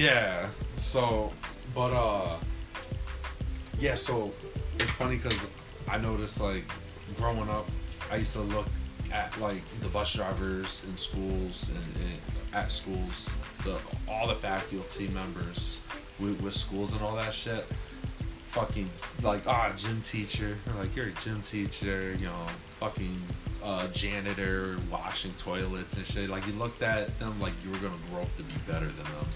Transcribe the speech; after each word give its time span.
yeah. 0.00 0.48
So, 0.76 1.30
but 1.74 1.92
uh, 1.92 2.38
yeah. 3.78 3.96
So 3.96 4.32
it's 4.78 4.90
funny 4.90 5.16
because 5.16 5.50
I 5.88 5.98
noticed 5.98 6.40
like 6.40 6.64
growing 7.16 7.48
up, 7.50 7.68
I 8.10 8.16
used 8.16 8.32
to 8.32 8.40
look 8.40 8.66
at 9.12 9.38
like 9.40 9.62
the 9.80 9.88
bus 9.88 10.14
drivers 10.14 10.84
in 10.88 10.96
schools 10.96 11.70
and, 11.70 12.04
and 12.06 12.54
at 12.54 12.72
schools, 12.72 13.28
the 13.64 13.78
all 14.08 14.26
the 14.26 14.34
faculty 14.34 15.08
members 15.08 15.82
with, 16.18 16.40
with 16.40 16.54
schools 16.54 16.94
and 16.94 17.02
all 17.02 17.16
that 17.16 17.34
shit. 17.34 17.64
Fucking 18.48 18.88
like 19.22 19.46
ah 19.46 19.72
gym 19.76 20.00
teacher, 20.00 20.56
like 20.78 20.96
you're 20.96 21.08
a 21.08 21.12
gym 21.22 21.42
teacher, 21.42 22.16
you 22.18 22.26
know, 22.26 22.46
fucking 22.80 23.16
uh, 23.62 23.86
janitor 23.88 24.78
washing 24.90 25.32
toilets 25.34 25.98
and 25.98 26.06
shit. 26.06 26.30
Like 26.30 26.46
you 26.46 26.54
looked 26.54 26.82
at 26.82 27.16
them 27.20 27.38
like 27.38 27.52
you 27.62 27.70
were 27.70 27.76
gonna 27.76 27.94
grow 28.10 28.22
up 28.22 28.36
to 28.38 28.42
be 28.42 28.54
better 28.66 28.86
than 28.86 29.04
them. 29.04 29.26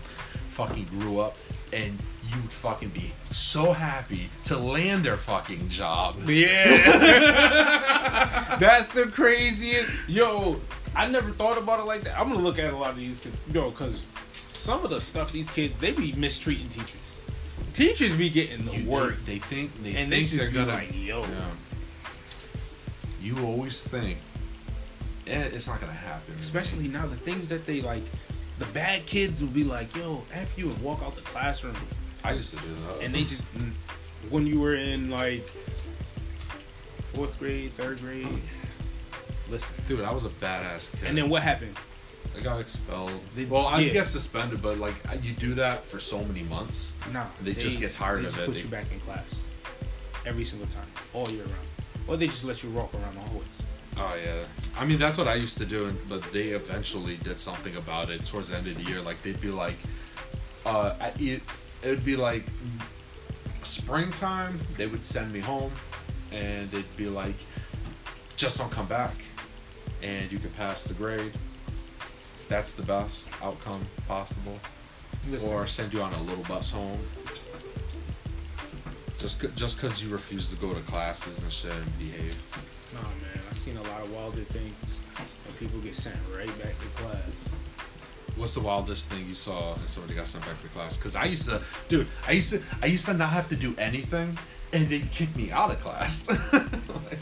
Fucking 0.54 0.84
grew 0.90 1.18
up 1.18 1.36
and 1.72 1.98
you'd 2.30 2.52
fucking 2.52 2.90
be 2.90 3.10
so 3.32 3.72
happy 3.72 4.30
to 4.44 4.56
land 4.56 5.04
their 5.04 5.16
fucking 5.16 5.68
job. 5.68 6.28
Yeah. 6.28 8.56
That's 8.60 8.90
the 8.90 9.06
craziest. 9.06 9.90
Yo, 10.08 10.60
I 10.94 11.08
never 11.08 11.30
thought 11.33 11.58
about 11.58 11.80
it 11.80 11.86
like 11.86 12.02
that. 12.05 12.19
I'm 12.19 12.28
gonna 12.28 12.41
look 12.41 12.58
at 12.61 12.72
a 12.72 12.77
lot 12.77 12.91
of 12.91 12.96
these 12.96 13.19
kids, 13.19 13.42
yo, 13.52 13.70
because 13.70 14.05
some 14.33 14.84
of 14.84 14.91
the 14.91 15.00
stuff 15.00 15.33
these 15.33 15.50
kids 15.50 15.74
they 15.80 15.91
be 15.92 16.12
mistreating 16.12 16.68
teachers. 16.68 17.22
Teachers 17.72 18.12
be 18.12 18.30
getting 18.30 18.66
the 18.66 18.77
You- 18.77 18.89
work, 18.89 19.16
They, 19.27 19.34
they 19.34 19.39
think 19.41 19.83
they 19.83 19.89
and 19.96 19.98
think 19.98 20.11
they 20.11 20.20
just 20.20 20.36
they're 20.39 20.50
gonna. 20.50 20.74
like, 20.74 20.92
yo, 20.94 21.22
Yeah. 21.22 21.50
You 23.20 23.39
always 23.44 23.83
think, 23.83 24.18
eh, 25.27 25.48
it's 25.52 25.66
not 25.66 25.80
gonna 25.80 25.92
happen. 25.92 26.34
especially 26.34 26.86
now 26.89 27.06
the 27.06 27.16
things 27.16 27.48
that 27.48 27.66
they 27.66 27.80
like. 27.80 28.05
The 28.58 28.66
bad 28.66 29.05
kids 29.06 29.41
will 29.41 29.48
be 29.50 29.64
like, 29.64 29.94
yo, 29.97 30.22
f 30.33 30.56
you 30.58 30.69
and 30.69 30.83
walk 30.83 31.02
out 31.02 31.14
the 31.16 31.22
classroom, 31.22 31.74
I 32.22 32.33
used 32.33 32.50
to 32.56 32.56
do 32.62 32.69
that. 32.86 33.02
and 33.05 33.14
they 33.14 33.24
just 33.24 33.46
when 34.30 34.46
you 34.46 34.61
were 34.61 34.74
in 34.77 35.11
like 35.11 35.46
fourth 37.14 37.38
grade, 37.38 37.72
third 37.74 38.00
grade. 38.00 38.27
Listen, 39.50 39.77
dude, 39.88 40.00
I 40.02 40.12
was 40.12 40.24
a 40.24 40.28
badass 40.30 40.92
kid. 40.98 41.08
and 41.08 41.19
then 41.19 41.28
what 41.28 41.42
happened? 41.42 41.77
I 42.36 42.41
got 42.41 42.61
expelled. 42.61 43.12
They- 43.36 43.44
well, 43.44 43.66
I 43.66 43.80
yeah. 43.80 43.92
get 43.92 44.06
suspended, 44.06 44.62
but 44.62 44.78
like 44.78 44.94
you 45.22 45.33
do 45.34 45.55
that 45.55 45.84
for 45.84 46.00
so 46.00 46.24
many 46.24 46.42
months. 46.44 46.96
Nah, 47.12 47.27
They 47.42 47.55
just 47.55 47.80
get 47.80 47.92
tired 47.92 48.22
they 48.22 48.27
of 48.27 48.33
just 48.33 48.42
it. 48.42 48.46
Put 48.46 48.55
They- 48.55 48.61
you 48.62 48.68
back 48.68 48.91
in 48.92 49.00
class 49.00 49.24
every 50.27 50.44
single 50.44 50.66
time, 50.68 50.86
all 51.12 51.28
year 51.30 51.42
round, 51.44 51.66
or 52.08 52.16
they 52.16 52.27
just 52.27 52.44
let 52.44 52.62
you 52.62 52.70
walk 52.70 52.92
around 52.94 53.14
the 53.14 53.20
hallways. 53.20 53.46
Oh 53.97 54.14
yeah, 54.25 54.45
I 54.78 54.84
mean 54.84 54.98
that's 54.98 55.17
what 55.19 55.28
I 55.28 55.34
used 55.37 55.59
to 55.59 55.64
do, 55.67 55.87
and- 55.87 56.09
but 56.09 56.23
they 56.33 56.48
eventually 56.48 57.17
did 57.19 57.41
something 57.41 57.77
about 57.77 58.11
it 58.11 58.25
towards 58.27 58.48
the 58.48 58.56
end 58.56 58.67
of 58.67 58.77
the 58.77 58.83
year. 58.91 59.01
Like 59.01 59.23
they'd 59.23 59.41
be 59.41 59.51
like, 59.51 59.77
uh, 60.67 60.95
it 61.19 61.42
it 61.83 61.89
would 61.91 62.05
be 62.05 62.17
like 62.17 62.45
springtime. 63.62 64.61
They 64.77 64.86
would 64.86 65.05
send 65.06 65.33
me 65.33 65.41
home, 65.41 65.73
and 66.33 66.70
they'd 66.70 66.97
be 66.97 67.09
like, 67.09 67.36
just 68.36 68.59
don't 68.59 68.70
come 68.70 68.86
back, 68.86 69.14
and 70.03 70.31
you 70.31 70.39
could 70.39 70.55
pass 70.56 70.84
the 70.84 70.95
grade. 70.95 71.33
That's 72.48 72.75
the 72.75 72.83
best 72.83 73.31
outcome 73.42 73.86
possible, 74.06 74.58
Listen, 75.30 75.52
or 75.52 75.67
send 75.67 75.92
you 75.92 76.02
on 76.02 76.13
a 76.13 76.23
little 76.23 76.45
bus 76.45 76.70
home. 76.73 76.98
Just 79.24 79.57
just 79.57 79.80
because 79.80 80.05
you 80.05 80.11
refuse 80.11 80.51
to 80.51 80.57
go 80.57 80.74
to 80.74 80.80
classes 80.83 81.42
and 81.42 81.51
shit 81.51 81.73
and 81.73 81.98
behave. 81.98 82.36
nah, 82.92 83.01
man, 83.01 83.40
I've 83.48 83.57
seen 83.57 83.79
a 83.79 83.83
lot 83.85 84.02
of 84.02 84.12
wilder 84.12 84.42
things, 84.42 84.98
and 85.46 85.57
people 85.58 85.80
get 85.80 85.96
sent 85.96 86.17
right 86.36 86.46
back 86.62 86.74
to 86.79 86.86
class. 87.02 87.33
What's 88.36 88.52
the 88.52 88.61
wildest 88.61 89.08
thing 89.08 89.24
you 89.27 89.35
saw 89.35 89.77
and 89.77 89.89
somebody 89.89 90.14
got 90.14 90.29
sent 90.29 90.45
back 90.45 90.61
to 90.61 90.68
class? 90.68 90.98
Because 90.98 91.17
I 91.17 91.24
used 91.24 91.48
to, 91.48 91.62
dude, 91.89 92.07
I 92.29 92.33
used 92.33 92.51
to, 92.52 92.61
I 92.83 92.86
used 92.86 93.07
to 93.07 93.14
not 93.14 93.30
have 93.30 93.48
to 93.48 93.57
do 93.57 93.74
anything, 93.79 94.36
and 94.74 94.89
they 94.90 95.01
kick 95.01 95.35
me 95.35 95.51
out 95.51 95.70
of 95.70 95.80
class. 95.80 96.29
Like, 96.52 97.18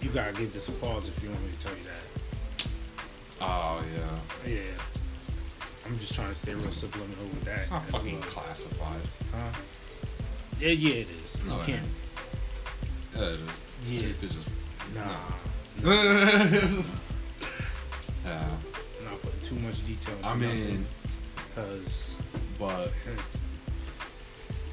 You 0.00 0.08
gotta 0.08 0.32
give 0.32 0.54
this 0.54 0.68
a 0.70 0.72
pause 0.72 1.08
if 1.08 1.22
you 1.22 1.28
want 1.28 1.42
me 1.44 1.50
to 1.58 1.62
tell 1.62 1.76
you 1.76 1.84
that. 1.92 2.68
oh 3.42 3.84
yeah, 3.94 4.50
Yeah, 4.54 4.60
I'm 5.84 5.98
just 5.98 6.14
trying 6.14 6.28
to 6.30 6.34
stay 6.34 6.54
real 6.54 6.62
subliminal 6.64 7.24
with 7.24 7.44
that. 7.44 7.56
it's 7.56 7.70
not 7.70 7.84
fucking 7.88 8.18
well. 8.18 8.30
classified. 8.30 9.02
Huh? 9.34 9.60
Yeah, 10.60 10.70
yeah, 10.70 10.94
it 10.94 11.08
is. 11.22 11.44
No, 11.44 11.58
you 11.58 11.64
can't. 11.64 11.86
Yeah, 13.16 13.22
it 13.22 13.32
is. 13.34 13.40
Yeah. 13.86 14.08
You 14.08 14.14
could 14.14 14.30
just. 14.30 14.50
Nah, 14.94 15.02
yeah, 18.24 18.46
not 19.04 19.22
putting 19.22 19.40
too 19.42 19.54
much 19.56 19.86
detail. 19.86 20.16
Into 20.16 20.28
I 20.28 20.34
mean, 20.34 20.86
because 21.54 22.20
but 22.58 22.92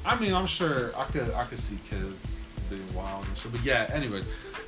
I 0.04 0.18
mean, 0.18 0.32
I'm 0.32 0.46
sure 0.46 0.96
I 0.96 1.04
could, 1.04 1.30
I 1.32 1.44
could 1.44 1.58
see 1.58 1.78
kids 1.88 2.40
being 2.68 2.94
wild 2.94 3.26
and 3.26 3.38
shit. 3.38 3.52
But 3.52 3.64
yeah, 3.64 3.90
anyway, 3.92 4.22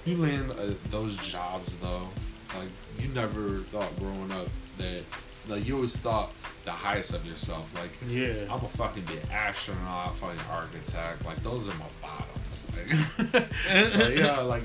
you 0.05 0.17
land 0.17 0.51
uh, 0.53 0.75
those 0.91 1.17
jobs 1.19 1.75
though. 1.79 2.09
Like 2.57 2.69
you 2.99 3.09
never 3.09 3.59
thought 3.71 3.95
growing 3.99 4.31
up 4.33 4.49
that, 4.79 5.03
like 5.49 5.67
you 5.67 5.77
always 5.77 5.97
thought 5.97 6.33
the 6.69 6.75
highest 6.75 7.15
of 7.15 7.25
yourself. 7.25 7.73
Like 7.75 7.91
yeah, 8.09 8.45
I'm 8.53 8.63
a 8.63 8.69
fucking 8.69 9.05
be 9.05 9.15
an 9.15 9.31
astronaut, 9.33 10.15
fucking 10.17 10.39
architect. 10.51 11.25
Like 11.25 11.43
those 11.43 11.67
are 11.67 11.75
my 11.75 11.87
bottoms. 12.03 12.67
Like, 13.73 14.17
yeah, 14.17 14.41
like 14.41 14.65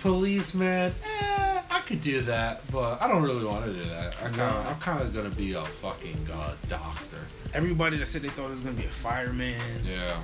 policeman. 0.00 0.92
Eh, 1.04 1.62
I 1.70 1.80
could 1.80 2.02
do 2.02 2.20
that, 2.22 2.62
but 2.70 3.00
I 3.02 3.08
don't 3.08 3.22
really 3.22 3.44
want 3.44 3.64
to 3.66 3.72
do 3.72 3.84
that. 3.90 4.14
I 4.18 4.24
kind 4.24 4.36
No. 4.36 4.44
of, 4.46 4.66
I'm 4.68 4.78
kind 4.78 5.02
of 5.02 5.12
gonna 5.14 5.30
be 5.30 5.52
a 5.54 5.64
fucking 5.64 6.28
uh, 6.32 6.52
doctor. 6.68 7.16
everybody 7.54 7.96
that 7.98 8.06
said 8.06 8.22
they 8.22 8.28
thought 8.28 8.46
it 8.46 8.50
was 8.50 8.60
gonna 8.60 8.76
be 8.76 8.84
a 8.84 8.88
fireman, 8.88 9.60
Yeah. 9.84 10.16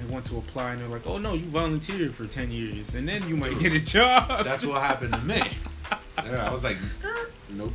they 0.00 0.12
want 0.12 0.24
to 0.26 0.38
apply 0.38 0.72
and 0.72 0.80
they're 0.80 0.88
like, 0.88 1.06
"Oh 1.06 1.18
no, 1.18 1.34
you 1.34 1.46
volunteered 1.46 2.14
for 2.14 2.26
ten 2.26 2.50
years, 2.50 2.94
and 2.96 3.08
then 3.08 3.28
you 3.28 3.36
might 3.36 3.58
get 3.60 3.72
a 3.72 3.80
job." 3.80 4.44
That's 4.44 4.64
what 4.64 4.82
happened 4.82 5.12
to 5.14 5.20
me. 5.20 5.42
Yeah, 6.24 6.48
I 6.48 6.50
was 6.50 6.64
like, 6.64 6.76
nope. 7.50 7.72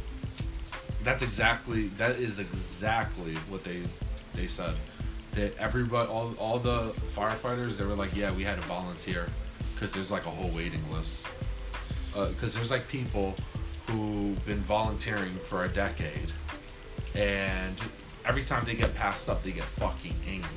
That's 1.04 1.22
exactly. 1.22 1.88
That 1.98 2.18
is 2.18 2.40
exactly 2.40 3.36
what 3.50 3.64
they 3.64 3.82
they 4.36 4.48
said. 4.48 4.76
That 5.34 5.58
everybody, 5.58 6.10
all 6.10 6.34
all 6.40 6.60
the 6.60 6.92
firefighters, 7.16 7.78
they 7.78 7.86
were 7.86 7.96
like, 7.96 8.16
yeah, 8.16 8.32
we 8.34 8.44
had 8.44 8.56
to 8.56 8.68
volunteer 8.68 9.28
because 9.74 9.94
there's 9.94 10.12
like 10.12 10.26
a 10.26 10.30
whole 10.30 10.50
waiting 10.52 10.84
list. 10.92 11.28
Uh, 12.16 12.30
because 12.30 12.54
there's 12.54 12.72
like 12.72 12.88
people 12.88 13.36
who've 13.88 14.46
been 14.46 14.60
volunteering 14.60 15.34
for 15.36 15.66
a 15.66 15.70
decade, 15.70 16.32
and 17.16 17.76
every 18.26 18.44
time 18.44 18.64
they 18.66 18.76
get 18.76 18.94
passed 18.96 19.30
up, 19.30 19.44
they 19.44 19.52
get 19.52 19.66
fucking 19.66 20.16
angry. 20.28 20.50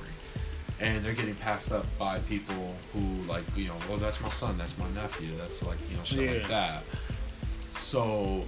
And 0.79 1.03
they're 1.03 1.15
getting 1.15 1.35
passed 1.37 1.73
up 1.73 1.87
by 1.99 2.19
people 2.21 2.75
who 2.93 3.01
like 3.27 3.45
you 3.57 3.69
know, 3.69 3.77
well 3.89 3.97
that's 3.97 4.21
my 4.21 4.29
son, 4.29 4.59
that's 4.59 4.77
my 4.79 4.89
nephew, 4.91 5.31
that's 5.39 5.63
like 5.63 5.79
you 5.91 5.97
know 5.97 6.05
shit 6.05 6.43
like 6.43 6.49
that. 6.49 6.85
So 7.77 8.45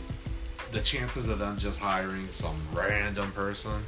the 0.72 0.80
chances 0.80 1.28
of 1.28 1.38
them 1.38 1.56
just 1.58 1.78
hiring 1.80 2.26
some 2.28 2.56
random 2.72 3.32
person, 3.32 3.82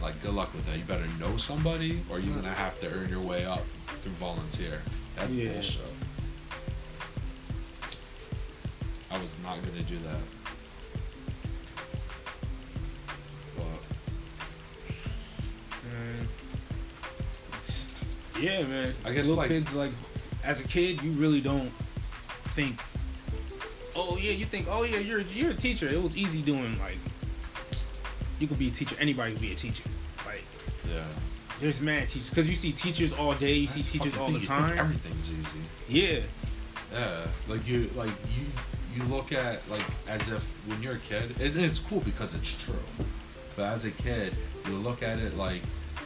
like 0.00 0.20
good 0.22 0.32
luck 0.34 0.52
with 0.54 0.66
that. 0.66 0.78
You 0.78 0.84
better 0.84 1.06
know 1.18 1.36
somebody, 1.36 2.00
or 2.10 2.18
you're 2.18 2.34
gonna 2.34 2.52
have 2.54 2.80
to 2.80 2.88
earn 2.90 3.08
your 3.10 3.20
way 3.20 3.44
up 3.44 3.64
through 4.02 4.12
volunteer. 4.12 4.80
That's 5.16 5.32
Yeah. 5.32 5.52
bullshit. 5.52 5.82
I 9.10 9.16
was 9.18 9.30
not 9.42 9.56
gonna 9.64 9.82
do 9.82 9.98
that. 9.98 10.20
But 13.56 13.64
Man. 15.90 16.28
Yeah, 18.40 18.62
man. 18.64 18.94
I 19.04 19.12
guess, 19.12 19.24
little 19.26 19.36
like- 19.36 19.48
kids 19.48 19.74
like, 19.74 19.90
as 20.44 20.60
a 20.64 20.68
kid, 20.68 21.02
you 21.02 21.12
really 21.12 21.40
don't 21.40 21.72
think. 22.54 22.78
Oh 24.00 24.16
yeah, 24.16 24.30
you 24.30 24.46
think. 24.46 24.68
Oh 24.70 24.84
yeah, 24.84 24.98
you're 24.98 25.20
you're 25.20 25.50
a 25.50 25.54
teacher. 25.54 25.88
It 25.88 26.00
was 26.00 26.16
easy 26.16 26.40
doing 26.40 26.78
like. 26.78 26.98
You 28.38 28.46
could 28.46 28.58
be 28.58 28.68
a 28.68 28.70
teacher. 28.70 28.94
Anybody 29.00 29.32
could 29.32 29.42
be 29.42 29.52
a 29.52 29.56
teacher. 29.56 29.82
Like 30.24 30.44
yeah, 30.88 31.02
there's 31.60 31.80
mad 31.80 32.08
teachers 32.08 32.30
because 32.30 32.48
you 32.48 32.54
see 32.54 32.70
teachers 32.70 33.12
all 33.12 33.34
day. 33.34 33.54
You 33.54 33.66
see 33.66 33.98
teachers 33.98 34.16
all 34.16 34.30
the 34.30 34.38
time. 34.38 34.78
everything's 34.78 35.32
easy. 35.32 35.58
Yeah, 35.88 36.20
Yeah, 36.92 37.26
like 37.48 37.66
you, 37.66 37.90
like 37.96 38.12
you, 38.36 38.46
you 38.94 39.02
look 39.10 39.32
at 39.32 39.68
like 39.68 39.84
as 40.08 40.30
if 40.30 40.44
when 40.68 40.80
you're 40.80 40.94
a 40.94 40.98
kid, 40.98 41.40
and 41.40 41.58
it's 41.58 41.80
cool 41.80 42.00
because 42.00 42.36
it's 42.36 42.64
true. 42.64 42.76
But 43.56 43.64
as 43.64 43.84
a 43.84 43.90
kid, 43.90 44.32
you 44.66 44.74
look 44.74 45.02
at 45.02 45.18
it 45.18 45.36
like 45.36 45.62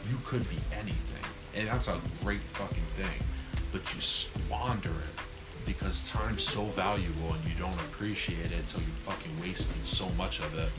you 0.09 0.17
could 0.25 0.49
be 0.49 0.57
anything, 0.73 1.25
and 1.55 1.67
that's 1.67 1.87
a 1.87 1.99
great 2.23 2.39
fucking 2.39 2.89
thing. 2.95 3.27
But 3.71 3.81
you 3.93 4.01
squander 4.01 4.89
it 4.89 5.23
because 5.65 6.09
time's 6.09 6.43
so 6.43 6.63
valuable, 6.65 7.33
and 7.33 7.43
you 7.45 7.55
don't 7.57 7.79
appreciate 7.81 8.51
it 8.51 8.59
until 8.59 8.81
you 8.81 8.87
fucking 9.05 9.31
wasted 9.41 9.85
so 9.85 10.09
much 10.17 10.39
of 10.39 10.57
it. 10.57 10.69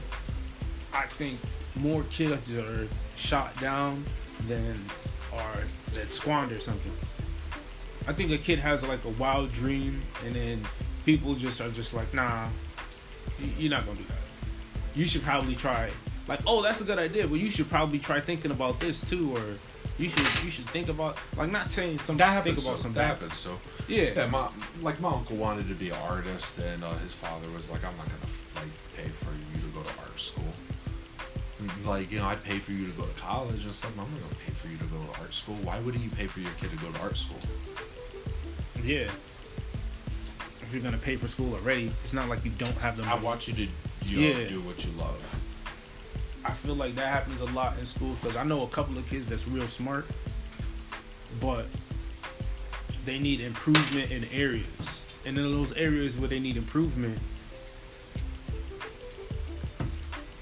I 0.93 1.07
think 1.07 1.39
more 1.77 2.03
kids 2.05 2.51
are 2.53 2.89
shot 3.17 3.59
down 3.61 4.05
than 4.49 4.85
are 5.33 5.61
that 5.95 6.13
squander 6.15 6.59
something. 6.59 6.93
I 8.07 8.13
think 8.13 8.31
a 8.33 8.39
kid 8.39 8.59
has 8.59 8.87
like 8.87 9.05
a 9.05 9.09
wild 9.11 9.53
dream, 9.53 10.03
and 10.25 10.35
then 10.35 10.63
people 11.05 11.35
just 11.35 11.61
are 11.61 11.71
just 11.71 11.95
like, 11.95 12.13
nah, 12.15 12.49
you're 13.59 13.71
not 13.71 13.85
gonna 13.87 13.99
do 13.99 14.05
that. 14.05 14.19
you 14.95 15.07
should 15.07 15.23
probably 15.23 15.55
try 15.57 15.91
like 16.29 16.41
oh 16.47 16.63
that's 16.63 16.81
a 16.81 16.85
good 16.85 16.99
idea 16.99 17.27
but 17.27 17.39
you 17.41 17.51
should 17.51 17.69
probably 17.69 17.99
try 17.99 18.21
thinking 18.21 18.51
about 18.51 18.79
this 18.81 19.09
too 19.09 19.37
or 19.37 19.43
you 19.99 20.09
should 20.09 20.27
you 20.45 20.51
should 20.51 20.67
think 20.71 20.89
about 20.89 21.17
like 21.37 21.51
not 21.51 21.71
saying 21.71 21.99
some 22.01 22.17
That 22.17 22.43
think 22.43 22.57
happens. 22.57 22.67
about 22.67 22.77
So, 22.79 22.83
some 22.85 22.93
that 22.95 23.01
bad 23.01 23.09
happens. 23.21 23.37
So 23.37 23.59
yeah 23.89 24.13
yeah, 24.17 24.27
my 24.27 24.49
like 24.83 25.01
my 25.01 25.11
uncle 25.11 25.37
wanted 25.37 25.69
to 25.69 25.75
be 25.75 25.91
an 25.91 25.97
artist, 26.09 26.59
and 26.59 26.83
uh, 26.83 26.95
his 26.99 27.13
father 27.13 27.47
was 27.55 27.71
like, 27.71 27.85
"I'm 27.85 27.97
not 27.97 28.07
gonna 28.07 28.33
like 28.57 28.73
pay 28.97 29.09
for 29.11 29.31
you 29.33 29.61
to 29.61 29.69
go 29.77 29.83
to 29.83 30.01
art 30.01 30.19
school. 30.21 30.53
Like 31.87 32.11
you 32.13 32.19
know, 32.19 32.27
I 32.27 32.35
pay 32.35 32.59
for 32.59 32.73
you 32.73 32.87
to 32.87 32.93
go 32.93 33.05
to 33.05 33.13
college 33.21 33.65
and 33.65 33.73
stuff. 33.75 33.93
I'm 33.93 34.11
not 34.11 34.21
gonna 34.23 34.35
pay 34.47 34.53
for 34.53 34.69
you 34.69 34.77
to 34.79 34.85
go 34.85 34.99
to 35.13 35.21
art 35.21 35.33
school. 35.33 35.55
Why 35.63 35.79
wouldn't 35.79 36.03
you 36.05 36.11
pay 36.11 36.27
for 36.27 36.41
your 36.41 36.51
kid 36.61 36.71
to 36.71 36.77
go 36.77 36.91
to 36.91 37.01
art 37.01 37.17
school? 37.17 37.41
yeah 38.83 39.09
if 40.61 40.69
you're 40.73 40.83
gonna 40.83 40.99
pay 40.99 41.17
for 41.17 41.27
school 41.29 41.55
already 41.55 41.91
it's 42.03 42.13
not 42.13 42.29
like 42.29 42.45
you 42.45 42.51
don't 42.59 42.77
have 42.79 42.97
the 42.97 43.03
money. 43.05 43.19
I 43.19 43.23
want 43.23 43.47
you 43.49 43.55
to 43.55 43.63
you 44.05 44.21
know, 44.21 44.39
Yeah. 44.41 44.49
do 44.49 44.61
what 44.61 44.85
you 44.85 44.91
love. 44.93 45.44
I 46.45 46.51
feel 46.51 46.75
like 46.75 46.95
that 46.97 47.07
happens 47.07 47.41
a 47.41 47.47
lot 47.47 47.79
in 47.79 47.87
school 47.87 48.15
because 48.21 48.37
I 48.37 48.45
know 48.45 48.63
a 48.63 48.69
couple 48.69 48.99
of 48.99 49.09
kids 49.09 49.27
that's 49.27 49.49
real 49.49 49.67
smart, 49.67 50.07
but 51.41 51.67
they 53.05 53.19
need 53.19 53.41
improvement 53.41 54.11
in 54.11 54.25
areas. 54.33 55.07
And 55.27 55.39
in 55.39 55.45
those 55.53 55.73
areas 55.73 56.19
where 56.19 56.29
they 56.29 56.39
need 56.39 56.57
improvement, 56.57 57.19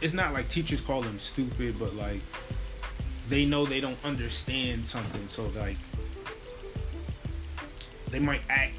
it's 0.00 0.14
not 0.14 0.32
like 0.32 0.48
teachers 0.48 0.80
call 0.80 1.02
them 1.02 1.18
stupid, 1.20 1.78
but 1.78 1.94
like 1.94 2.20
they 3.28 3.44
know 3.44 3.64
they 3.64 3.80
don't 3.80 3.98
understand 4.04 4.84
something. 4.84 5.28
So 5.28 5.46
like 5.56 5.76
they 8.10 8.18
might 8.18 8.42
act, 8.50 8.74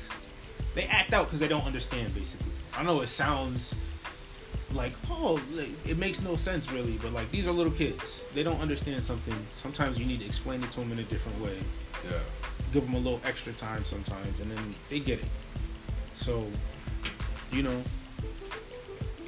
they 0.75 0.83
act 0.83 1.13
out 1.13 1.27
because 1.27 1.39
they 1.39 1.47
don't 1.47 1.65
understand. 1.65 2.13
Basically, 2.13 2.51
I 2.75 2.83
know 2.83 2.99
it 3.01 3.07
sounds 3.07 3.75
like 4.73 4.93
oh 5.09 5.39
like, 5.53 5.69
it 5.87 5.97
makes 5.97 6.21
no 6.21 6.35
sense 6.35 6.71
really 6.71 6.93
but 7.01 7.13
like 7.13 7.29
these 7.31 7.47
are 7.47 7.51
little 7.51 7.71
kids 7.71 8.23
they 8.33 8.43
don't 8.43 8.59
understand 8.61 9.03
something 9.03 9.35
sometimes 9.53 9.99
you 9.99 10.05
need 10.05 10.19
to 10.19 10.25
explain 10.25 10.63
it 10.63 10.71
to 10.71 10.79
them 10.79 10.91
in 10.91 10.99
a 10.99 11.03
different 11.03 11.39
way 11.41 11.57
Yeah. 12.09 12.17
give 12.71 12.83
them 12.85 12.95
a 12.95 12.97
little 12.97 13.21
extra 13.25 13.53
time 13.53 13.83
sometimes 13.85 14.39
and 14.39 14.51
then 14.51 14.73
they 14.89 14.99
get 14.99 15.19
it 15.19 15.25
so 16.15 16.45
you 17.51 17.63
know 17.63 17.81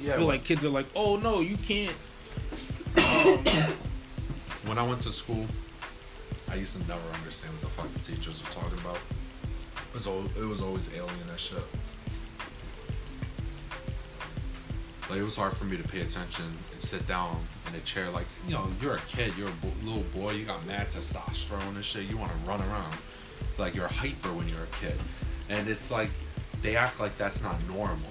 Yeah. 0.00 0.14
I 0.14 0.16
feel 0.16 0.26
like 0.26 0.44
kids 0.44 0.64
are 0.64 0.70
like 0.70 0.86
oh 0.96 1.16
no 1.16 1.40
you 1.40 1.56
can't 1.56 1.94
um, 2.96 3.38
when 4.66 4.78
I 4.78 4.82
went 4.82 5.02
to 5.02 5.12
school, 5.12 5.44
I 6.50 6.54
used 6.56 6.80
to 6.80 6.88
never 6.88 7.08
understand 7.12 7.52
what 7.54 7.60
the 7.62 7.66
fuck 7.68 7.92
the 7.92 7.98
teachers 8.00 8.42
were 8.42 8.50
talking 8.50 8.78
about. 8.78 8.96
It 8.96 9.94
was 9.94 10.06
al- 10.06 10.30
it 10.42 10.46
was 10.46 10.60
always 10.62 10.88
alien 10.94 11.28
as 11.34 11.40
shit. 11.40 11.62
Like 15.08 15.20
it 15.20 15.22
was 15.22 15.36
hard 15.36 15.56
for 15.56 15.64
me 15.64 15.76
to 15.76 15.86
pay 15.86 16.00
attention 16.00 16.44
and 16.72 16.82
sit 16.82 17.06
down 17.06 17.38
in 17.68 17.74
a 17.74 17.80
chair. 17.80 18.10
Like 18.10 18.26
you 18.46 18.54
know, 18.54 18.66
you're 18.82 18.96
a 18.96 19.00
kid, 19.00 19.32
you're 19.38 19.48
a 19.48 19.52
bo- 19.52 19.68
little 19.84 20.02
boy, 20.20 20.32
you 20.32 20.44
got 20.44 20.64
mad 20.66 20.90
testosterone 20.90 21.76
and 21.76 21.84
shit. 21.84 22.04
You 22.04 22.16
want 22.16 22.32
to 22.32 22.38
run 22.48 22.60
around, 22.60 22.96
like 23.58 23.74
you're 23.74 23.88
hyper 23.88 24.32
when 24.32 24.48
you're 24.48 24.64
a 24.64 24.84
kid, 24.84 24.98
and 25.48 25.68
it's 25.68 25.90
like 25.90 26.10
they 26.62 26.76
act 26.76 26.98
like 26.98 27.16
that's 27.16 27.42
not 27.42 27.56
normal. 27.68 28.10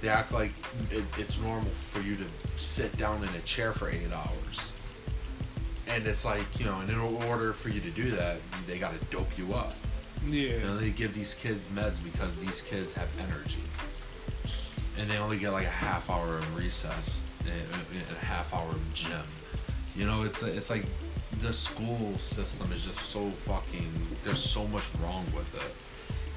They 0.00 0.08
act 0.08 0.32
like 0.32 0.52
it, 0.90 1.04
it's 1.18 1.40
normal 1.40 1.70
for 1.70 2.00
you 2.00 2.16
to 2.16 2.24
sit 2.56 2.96
down 2.96 3.22
in 3.22 3.28
a 3.34 3.40
chair 3.40 3.72
for 3.72 3.90
eight 3.90 4.12
hours. 4.12 4.72
And 5.88 6.06
it's 6.06 6.24
like, 6.24 6.44
you 6.58 6.64
know, 6.64 6.78
and 6.80 6.88
in 6.88 6.98
order 6.98 7.52
for 7.52 7.68
you 7.68 7.80
to 7.80 7.90
do 7.90 8.12
that, 8.12 8.38
they 8.66 8.78
got 8.78 8.96
to 8.98 9.04
dope 9.06 9.36
you 9.36 9.52
up. 9.54 9.74
yeah 10.26 10.54
You 10.54 10.60
know, 10.60 10.76
they 10.76 10.90
give 10.90 11.14
these 11.14 11.34
kids 11.34 11.66
meds 11.68 12.02
because 12.02 12.36
these 12.36 12.62
kids 12.62 12.94
have 12.94 13.08
energy. 13.18 13.62
And 15.00 15.08
they 15.08 15.16
only 15.16 15.38
get 15.38 15.50
like 15.52 15.66
a 15.66 15.70
half 15.70 16.10
hour 16.10 16.36
of 16.38 16.56
recess 16.56 17.24
and 17.44 17.52
and 17.52 18.16
a 18.22 18.24
half 18.24 18.52
hour 18.54 18.68
of 18.68 18.94
gym. 18.94 19.26
You 19.96 20.04
know, 20.06 20.22
it's 20.24 20.42
it's 20.42 20.68
like 20.68 20.84
the 21.40 21.52
school 21.54 22.18
system 22.18 22.70
is 22.72 22.84
just 22.84 23.00
so 23.00 23.30
fucking. 23.30 23.90
There's 24.24 24.42
so 24.42 24.66
much 24.68 24.84
wrong 25.02 25.24
with 25.34 25.54
it. 25.54 25.72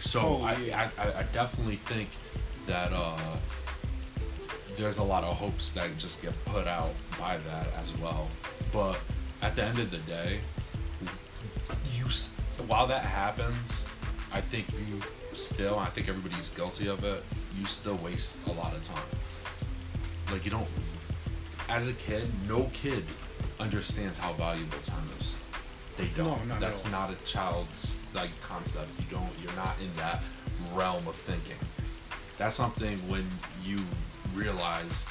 So 0.08 0.22
Oh, 0.22 0.44
I, 0.44 0.54
yeah. 0.56 0.90
I, 0.98 1.04
I 1.04 1.20
I 1.20 1.24
definitely 1.34 1.76
think 1.76 2.08
that 2.68 2.94
uh, 2.94 3.36
there's 4.78 4.98
a 4.98 5.04
lot 5.04 5.24
of 5.26 5.36
hopes 5.36 5.74
that 5.74 5.98
just 5.98 6.22
get 6.22 6.34
put 6.46 6.66
out 6.66 6.94
by 7.20 7.38
that 7.50 7.68
as 7.84 7.92
well. 8.02 8.30
But 8.72 8.98
at 9.42 9.58
the 9.58 9.64
end 9.64 9.80
of 9.80 9.92
the 9.92 9.98
day, 10.00 10.40
you 11.94 12.06
while 12.68 12.88
that 12.88 13.04
happens, 13.04 13.88
I 14.32 14.40
think 14.42 14.68
you 14.72 15.02
still, 15.36 15.78
I 15.80 15.88
think 15.88 16.08
everybody's 16.08 16.50
guilty 16.54 16.88
of 16.88 17.04
it. 17.04 17.24
You 17.58 17.66
still 17.66 17.96
waste 17.98 18.40
a 18.48 18.52
lot 18.52 18.74
of 18.74 18.84
time. 18.84 19.04
Like 20.32 20.46
you 20.46 20.52
don't, 20.52 20.68
as 21.70 21.88
a 21.88 21.94
kid, 21.94 22.24
no 22.48 22.70
kid 22.74 23.04
understands 23.60 24.18
how 24.18 24.34
valuable 24.34 24.78
time 24.84 25.08
is. 25.20 25.36
They 25.98 26.08
don't. 26.18 26.48
No, 26.48 26.60
That's 26.60 26.90
not 26.90 27.12
a 27.12 27.16
child's 27.26 27.98
like 28.14 28.30
concept. 28.42 28.90
You 29.00 29.06
don't. 29.12 29.30
You're 29.42 29.56
not 29.56 29.76
in 29.80 29.96
that 29.98 30.24
realm 30.74 31.08
of 31.08 31.16
thinking. 31.16 31.58
That's 32.38 32.56
something 32.56 32.98
when 33.08 33.26
you 33.64 33.78
realize 34.34 35.06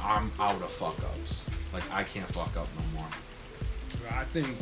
I'm 0.00 0.30
out 0.38 0.60
of 0.60 0.70
fuck 0.70 0.98
ups. 0.98 1.48
Like 1.72 1.84
I 1.92 2.02
can't 2.04 2.28
fuck 2.28 2.56
up 2.56 2.68
no 2.76 3.00
more. 3.00 3.08
I 4.12 4.24
think 4.24 4.56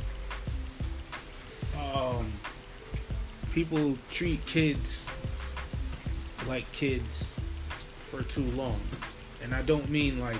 um, 1.95 2.33
people 3.53 3.99
treat 4.11 4.45
kids 4.47 5.04
like 6.47 6.71
kids 6.73 7.39
for 8.11 8.23
too 8.23 8.45
long, 8.57 8.81
and 9.43 9.55
I 9.55 9.63
don't 9.63 9.89
mean 9.91 10.21
like, 10.21 10.39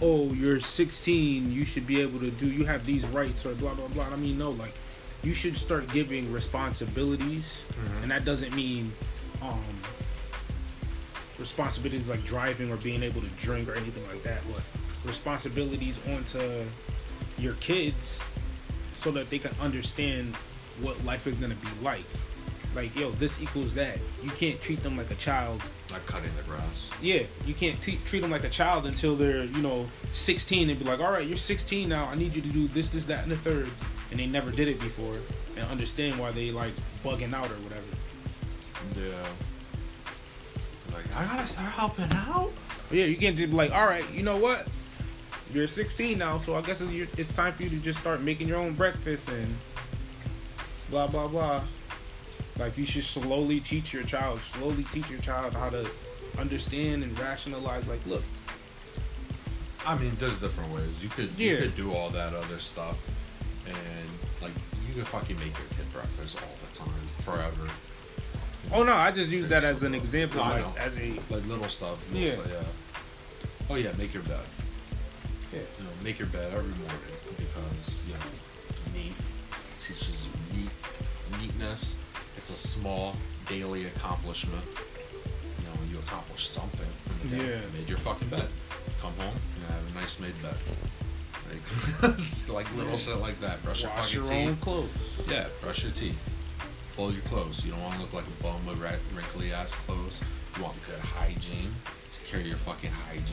oh, 0.00 0.32
you're 0.32 0.60
16, 0.60 1.52
you 1.52 1.64
should 1.64 1.86
be 1.86 2.00
able 2.00 2.18
to 2.20 2.30
do, 2.30 2.46
you 2.46 2.64
have 2.64 2.86
these 2.86 3.04
rights 3.06 3.44
or 3.46 3.54
blah 3.54 3.74
blah 3.74 3.88
blah. 3.88 4.06
I 4.12 4.16
mean, 4.16 4.38
no, 4.38 4.50
like, 4.50 4.74
you 5.22 5.32
should 5.34 5.56
start 5.56 5.88
giving 5.92 6.32
responsibilities, 6.32 7.64
Mhm. 7.70 8.02
and 8.02 8.10
that 8.10 8.24
doesn't 8.24 8.54
mean 8.54 8.92
um, 9.42 9.62
responsibilities 11.38 12.08
like 12.08 12.24
driving 12.24 12.70
or 12.70 12.76
being 12.76 13.02
able 13.02 13.20
to 13.20 13.26
drink 13.40 13.68
or 13.68 13.74
anything 13.74 14.06
like 14.08 14.22
that, 14.22 14.40
but 14.52 14.62
responsibilities 15.04 15.98
onto 16.08 16.64
your 17.38 17.54
kids 17.54 18.20
so 18.94 19.10
that 19.10 19.28
they 19.30 19.38
can 19.38 19.50
understand 19.60 20.34
what 20.80 21.04
life 21.04 21.26
is 21.26 21.34
gonna 21.36 21.54
be 21.56 21.68
like. 21.82 22.04
Like, 22.74 22.96
yo, 22.96 23.10
this 23.12 23.40
equals 23.42 23.74
that. 23.74 23.98
You 24.22 24.30
can't 24.30 24.60
treat 24.60 24.82
them 24.82 24.96
like 24.96 25.10
a 25.10 25.14
child. 25.16 25.62
Like 25.92 26.06
cutting 26.06 26.30
the 26.36 26.42
grass. 26.44 26.90
Yeah, 27.02 27.22
you 27.44 27.52
can't 27.52 27.80
treat 27.82 28.20
them 28.20 28.30
like 28.30 28.44
a 28.44 28.48
child 28.48 28.86
until 28.86 29.14
they're, 29.14 29.44
you 29.44 29.60
know, 29.60 29.86
16 30.14 30.70
and 30.70 30.78
be 30.78 30.84
like, 30.84 31.00
all 31.00 31.12
right, 31.12 31.26
you're 31.26 31.36
16 31.36 31.88
now. 31.88 32.06
I 32.06 32.14
need 32.14 32.34
you 32.34 32.40
to 32.40 32.48
do 32.48 32.68
this, 32.68 32.90
this, 32.90 33.04
that, 33.06 33.24
and 33.24 33.32
the 33.32 33.36
third. 33.36 33.68
And 34.10 34.18
they 34.18 34.26
never 34.26 34.50
did 34.50 34.68
it 34.68 34.80
before 34.80 35.16
and 35.56 35.68
understand 35.70 36.18
why 36.18 36.30
they 36.32 36.50
like 36.50 36.72
bugging 37.04 37.34
out 37.34 37.50
or 37.50 37.54
whatever. 37.56 37.82
Yeah. 38.96 39.26
Like 40.94 41.16
I 41.16 41.24
gotta 41.24 41.46
start 41.46 41.72
helping 41.72 42.12
out. 42.14 42.50
But 42.88 42.98
yeah, 42.98 43.04
you 43.06 43.16
can't 43.16 43.36
just 43.36 43.50
be 43.50 43.56
like, 43.56 43.72
all 43.72 43.86
right, 43.86 44.04
you 44.12 44.22
know 44.22 44.36
what? 44.36 44.66
You're 45.52 45.68
16 45.68 46.16
now, 46.18 46.38
so 46.38 46.54
I 46.54 46.62
guess 46.62 46.80
it's, 46.80 47.18
it's 47.18 47.32
time 47.32 47.52
for 47.52 47.62
you 47.62 47.68
to 47.70 47.76
just 47.76 48.00
start 48.00 48.22
making 48.22 48.48
your 48.48 48.58
own 48.58 48.72
breakfast 48.72 49.28
and 49.28 49.54
blah 50.90 51.06
blah 51.06 51.28
blah. 51.28 51.62
Like 52.58 52.76
you 52.78 52.84
should 52.84 53.04
slowly 53.04 53.60
teach 53.60 53.92
your 53.92 54.02
child, 54.04 54.40
slowly 54.40 54.84
teach 54.92 55.08
your 55.10 55.20
child 55.20 55.54
how 55.54 55.70
to 55.70 55.88
understand 56.38 57.02
and 57.02 57.18
rationalize. 57.18 57.86
Like, 57.88 58.04
look, 58.06 58.22
I 59.86 59.96
mean, 59.96 60.12
there's 60.18 60.38
different 60.38 60.70
ways. 60.72 61.02
You 61.02 61.08
could 61.08 61.30
Yeah. 61.36 61.52
you 61.52 61.56
could 61.62 61.76
do 61.76 61.92
all 61.92 62.10
that 62.10 62.34
other 62.34 62.58
stuff, 62.58 62.98
and 63.66 64.08
like 64.42 64.52
you 64.86 64.94
could 64.94 65.06
fucking 65.06 65.36
make 65.38 65.56
your 65.58 65.66
kid 65.76 65.92
breakfast 65.92 66.36
all 66.36 66.56
the 66.70 66.78
time, 66.78 67.06
forever. 67.24 67.68
oh 68.72 68.82
no, 68.84 68.94
I 68.94 69.10
just 69.10 69.30
use 69.30 69.48
that 69.48 69.64
as 69.64 69.82
an 69.82 69.94
example, 69.94 70.40
I 70.42 70.60
like 70.60 70.78
as 70.78 70.98
a 70.98 71.10
Like 71.30 71.46
little 71.46 71.68
stuff. 71.68 71.98
Little 72.12 72.28
Yeah. 72.28 72.34
stuff, 72.34 72.48
yeah. 72.52 73.70
Oh 73.70 73.74
yeah, 73.76 73.92
make 73.98 74.12
your 74.14 74.22
bed. 74.24 74.40
yeah. 75.52 75.60
You 75.78 75.84
know, 75.84 75.90
make 76.04 76.18
your 76.18 76.28
bed 76.28 76.52
every 76.52 76.74
morning 76.74 76.98
because 77.38 78.02
you 78.06 78.14
know, 78.14 78.94
neat 78.94 79.14
teaches 79.78 80.26
neat 80.54 80.70
neatness. 81.40 81.96
A 82.52 82.54
small 82.54 83.16
daily 83.48 83.86
accomplishment. 83.86 84.62
You 84.66 85.64
know, 85.64 85.90
you 85.90 85.98
accomplish 86.00 86.48
something 86.48 86.86
day. 87.30 87.36
Yeah. 87.38 87.42
You 87.44 87.78
made 87.78 87.88
your 87.88 87.98
fucking 87.98 88.28
bed. 88.28 88.46
Come 89.00 89.12
home, 89.18 89.34
you 89.58 89.66
have 89.66 89.90
a 89.96 89.98
nice 89.98 90.20
made 90.20 90.34
bed. 90.42 90.54
Like, 92.02 92.48
like 92.50 92.76
little 92.76 92.98
shit 92.98 93.16
like 93.18 93.40
that. 93.40 93.62
Brush 93.64 93.84
Wash 93.84 94.12
your 94.12 94.22
your 94.22 94.26
fucking 94.30 94.48
own 94.48 94.54
teeth. 94.54 94.60
clothes. 94.62 95.22
Yeah, 95.28 95.46
brush 95.62 95.82
your 95.82 95.92
teeth. 95.92 96.18
Fold 96.94 97.14
your 97.14 97.22
clothes. 97.22 97.64
You 97.64 97.72
don't 97.72 97.82
want 97.82 97.94
to 97.96 98.00
look 98.02 98.12
like 98.12 98.24
a 98.26 98.42
bum 98.42 98.64
with 98.66 98.78
wrinkly 99.14 99.52
ass 99.52 99.74
clothes. 99.86 100.20
You 100.56 100.62
want 100.64 100.76
good 100.86 101.00
hygiene. 101.00 101.72
Take 102.20 102.30
care 102.30 102.40
of 102.40 102.46
your 102.46 102.56
fucking 102.56 102.90
hygiene. 102.90 103.24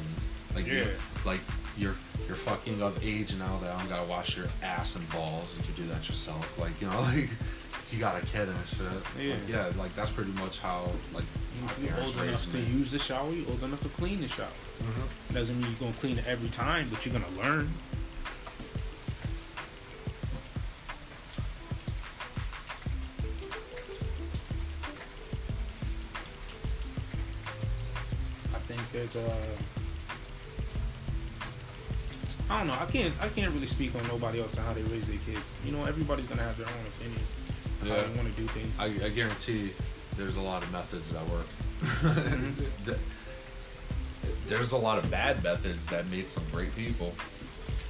Like 0.55 0.65
Yeah. 0.65 0.73
you're, 0.73 0.85
like 1.25 1.41
you're 1.77 1.95
you're 2.25 2.37
fucking 2.37 2.81
of 2.81 3.05
age 3.05 3.35
now 3.35 3.57
that 3.61 3.73
I 3.75 3.79
don't 3.79 3.89
gotta 3.89 4.07
wash 4.07 4.37
your 4.37 4.47
ass 4.63 4.95
and 4.95 5.07
balls. 5.11 5.55
You 5.57 5.63
can 5.63 5.73
do 5.83 5.89
that 5.93 6.07
yourself. 6.07 6.57
Like 6.57 6.79
you 6.79 6.87
know, 6.89 7.01
like 7.13 7.29
he 7.89 7.97
got 7.97 8.21
a 8.21 8.25
kid 8.25 8.47
and 8.49 8.67
shit. 8.67 8.87
Yeah. 9.19 9.33
Like, 9.33 9.49
yeah, 9.49 9.71
like 9.81 9.95
that's 9.95 10.11
pretty 10.11 10.31
much 10.33 10.59
how 10.59 10.91
like 11.13 11.23
you're 11.81 11.89
parents 11.89 12.15
old 12.17 12.27
enough 12.27 12.51
to 12.51 12.59
use 12.59 12.91
the 12.91 12.99
shower, 12.99 13.31
you're 13.31 13.49
old 13.49 13.63
enough 13.63 13.81
to 13.81 13.89
clean 13.89 14.21
the 14.21 14.27
shower. 14.27 14.47
Mhm. 14.81 15.33
Doesn't 15.33 15.59
mean 15.59 15.71
you're 15.71 15.79
gonna 15.79 15.93
clean 15.99 16.17
it 16.19 16.25
every 16.27 16.49
time, 16.49 16.87
but 16.89 17.05
you're 17.05 17.13
gonna 17.13 17.35
learn. 17.41 17.73
I 28.53 28.59
think 28.67 28.81
there's 28.91 29.15
a. 29.15 29.33
I 32.51 32.59
don't 32.59 32.67
know. 32.67 32.73
I 32.79 32.85
can't. 32.85 33.13
I 33.21 33.29
can't 33.29 33.53
really 33.53 33.67
speak 33.67 33.93
on 33.95 34.05
nobody 34.07 34.41
else 34.41 34.53
and 34.55 34.65
how 34.65 34.73
they 34.73 34.81
raise 34.83 35.07
their 35.07 35.17
kids. 35.25 35.43
You 35.65 35.71
know, 35.71 35.85
everybody's 35.85 36.27
gonna 36.27 36.43
have 36.43 36.57
their 36.57 36.67
own 36.67 36.85
opinion. 36.97 37.21
Of 37.81 37.87
How 37.87 37.95
Yeah. 37.95 38.01
they 38.03 38.15
want 38.17 38.35
to 38.35 38.41
do 38.41 38.47
things. 38.47 38.73
I, 38.79 38.85
I 39.05 39.09
guarantee 39.09 39.71
there's 40.17 40.35
a 40.37 40.41
lot 40.41 40.63
of 40.63 40.71
methods 40.71 41.11
that 41.13 41.25
work. 41.29 41.47
Mhm. 41.81 42.97
There's 44.47 44.71
a 44.71 44.77
lot 44.77 44.97
of 44.97 45.09
bad 45.11 45.43
methods 45.43 45.87
that 45.89 46.07
made 46.07 46.29
some 46.31 46.43
great 46.51 46.75
people. 46.75 47.13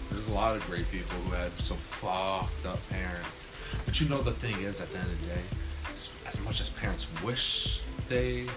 There's 0.10 0.28
a 0.28 0.32
lot 0.34 0.56
of 0.56 0.66
great 0.68 0.90
people 0.92 1.16
who 1.22 1.32
had 1.34 1.52
some 1.60 1.78
fucked 1.78 2.66
up 2.66 2.80
parents. 2.90 3.52
But 3.86 4.00
you 4.02 4.10
know 4.10 4.22
the 4.22 4.32
thing 4.32 4.62
is, 4.62 4.82
at 4.82 4.92
the 4.92 5.00
end 5.00 5.10
of 5.10 5.22
the 5.22 5.28
day, 5.28 5.42
as- 5.94 6.10
as 6.26 6.40
much 6.42 6.60
as 6.62 6.70
parents 6.70 7.08
wish 7.24 7.82
they 8.10 8.48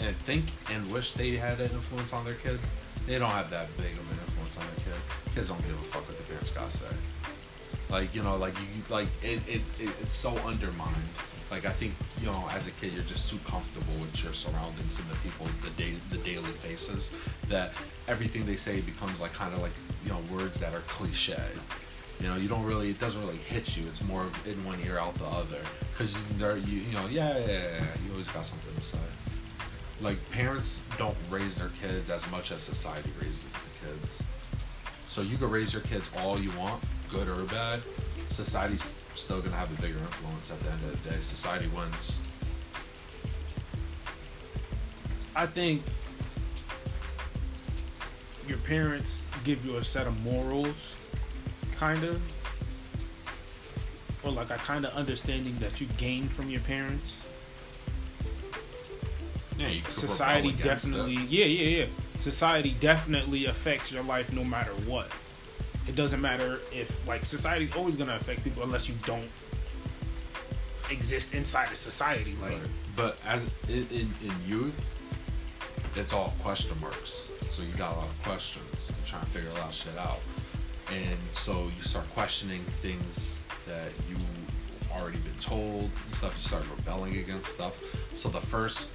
and 0.00 0.14
think 0.24 0.46
and 0.70 0.90
wish 0.92 1.12
they 1.12 1.36
had 1.36 1.58
an 1.60 1.70
influence 1.70 2.12
on 2.12 2.24
their 2.24 2.34
kids, 2.34 2.62
they 3.06 3.18
don't 3.18 3.30
have 3.30 3.48
that 3.50 3.74
big 3.76 3.92
of 3.92 4.10
an 4.10 4.18
influence 4.26 4.56
on 4.58 4.64
their 4.66 4.84
kid. 4.84 5.00
Kids 5.34 5.48
don't 5.48 5.62
give 5.66 5.78
a 5.78 5.84
fuck 5.84 6.06
what 6.08 6.16
the 6.18 6.24
parents 6.24 6.50
gotta 6.50 6.70
say. 6.76 6.86
Like 7.90 8.14
you 8.14 8.22
know, 8.22 8.36
like 8.36 8.54
you 8.54 8.82
like 8.88 9.08
it, 9.22 9.40
it, 9.48 9.62
it 9.80 9.90
it's 10.02 10.14
so 10.14 10.30
undermined. 10.38 10.94
Like 11.50 11.64
I 11.64 11.70
think 11.70 11.94
you 12.20 12.26
know, 12.26 12.48
as 12.50 12.66
a 12.66 12.72
kid, 12.72 12.92
you're 12.92 13.04
just 13.04 13.30
too 13.30 13.38
comfortable 13.46 13.94
with 14.00 14.22
your 14.24 14.32
surroundings 14.32 14.98
and 14.98 15.08
the 15.08 15.16
people, 15.16 15.46
the 15.62 15.70
day, 15.70 15.94
the 16.10 16.18
daily 16.18 16.50
faces, 16.50 17.14
that 17.48 17.74
everything 18.08 18.44
they 18.46 18.56
say 18.56 18.80
becomes 18.80 19.20
like 19.20 19.32
kind 19.32 19.54
of 19.54 19.62
like 19.62 19.72
you 20.04 20.10
know 20.10 20.18
words 20.32 20.58
that 20.60 20.74
are 20.74 20.80
cliche. 20.80 21.40
You 22.20 22.28
know, 22.28 22.36
you 22.36 22.48
don't 22.48 22.64
really, 22.64 22.88
it 22.88 22.98
doesn't 22.98 23.20
really 23.20 23.36
hit 23.36 23.76
you. 23.76 23.86
It's 23.88 24.02
more 24.02 24.24
in 24.46 24.64
one 24.64 24.78
ear, 24.86 24.98
out 24.98 25.14
the 25.16 25.26
other. 25.26 25.60
Because 25.92 26.16
they're, 26.38 26.56
you, 26.56 26.78
you 26.78 26.94
know, 26.94 27.06
yeah, 27.10 27.36
yeah, 27.36 27.46
yeah, 27.46 27.62
yeah, 27.62 27.84
you 28.06 28.12
always 28.12 28.28
got 28.28 28.46
something 28.46 28.74
to 28.74 28.82
say. 28.82 28.98
Like 30.00 30.16
parents 30.30 30.82
don't 30.96 31.16
raise 31.30 31.58
their 31.58 31.70
kids 31.80 32.10
as 32.10 32.28
much 32.30 32.52
as 32.52 32.62
society 32.62 33.10
raises 33.20 33.52
the 33.52 33.86
kids. 33.86 34.22
So 35.08 35.20
you 35.20 35.36
can 35.36 35.50
raise 35.50 35.72
your 35.72 35.82
kids 35.82 36.10
all 36.18 36.38
you 36.38 36.50
want, 36.52 36.82
good 37.10 37.28
or 37.28 37.44
bad. 37.44 37.82
Society's 38.28 38.84
still 39.14 39.40
gonna 39.40 39.56
have 39.56 39.76
a 39.76 39.82
bigger 39.82 39.98
influence 39.98 40.50
at 40.50 40.60
the 40.60 40.70
end 40.70 40.84
of 40.84 41.02
the 41.02 41.10
day. 41.10 41.16
Society 41.20 41.68
wins. 41.68 42.20
I 45.34 45.46
think 45.46 45.82
your 48.48 48.58
parents 48.58 49.24
give 49.44 49.64
you 49.64 49.76
a 49.76 49.84
set 49.84 50.06
of 50.06 50.22
morals, 50.24 50.96
kind 51.76 52.02
of, 52.04 52.20
or 54.24 54.30
like 54.30 54.50
a 54.50 54.56
kind 54.56 54.86
of 54.86 54.94
understanding 54.94 55.56
that 55.58 55.80
you 55.80 55.86
gain 55.98 56.28
from 56.28 56.48
your 56.48 56.60
parents. 56.62 57.26
Yeah, 59.58 59.68
you 59.68 59.82
Society 59.88 60.52
definitely, 60.52 61.14
yeah, 61.14 61.46
yeah, 61.46 61.78
yeah. 61.78 61.86
Society 62.20 62.76
definitely 62.80 63.46
affects 63.46 63.92
your 63.92 64.02
life 64.02 64.32
no 64.32 64.44
matter 64.44 64.72
what. 64.72 65.10
It 65.88 65.94
doesn't 65.94 66.20
matter 66.20 66.60
if 66.72 67.06
like 67.06 67.24
society's 67.26 67.74
always 67.76 67.96
gonna 67.96 68.16
affect 68.16 68.42
people 68.44 68.62
unless 68.62 68.88
you 68.88 68.94
don't 69.04 69.28
exist 70.90 71.34
inside 71.34 71.70
of 71.70 71.76
society. 71.78 72.34
Like, 72.40 72.52
Right. 72.52 72.60
But 72.96 73.18
as 73.26 73.44
in, 73.68 73.86
in, 73.90 74.08
in 74.24 74.32
youth, 74.46 74.80
it's 75.96 76.12
all 76.12 76.34
question 76.40 76.78
marks. 76.80 77.28
So 77.50 77.62
you 77.62 77.72
got 77.76 77.92
a 77.92 77.96
lot 77.96 78.08
of 78.08 78.22
questions, 78.22 78.92
trying 79.06 79.22
to 79.22 79.28
figure 79.28 79.50
a 79.50 79.54
lot 79.54 79.68
of 79.68 79.74
shit 79.74 79.96
out, 79.98 80.20
and 80.92 81.18
so 81.32 81.68
you 81.76 81.82
start 81.82 82.08
questioning 82.14 82.60
things 82.82 83.42
that 83.66 83.90
you 84.08 84.16
already 84.92 85.18
been 85.18 85.34
told 85.40 85.90
and 86.06 86.14
stuff. 86.14 86.34
You 86.36 86.42
start 86.42 86.64
rebelling 86.76 87.16
against 87.18 87.54
stuff. 87.54 87.82
So 88.14 88.28
the 88.28 88.40
first, 88.40 88.90